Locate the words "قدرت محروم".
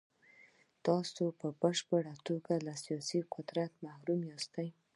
3.33-4.19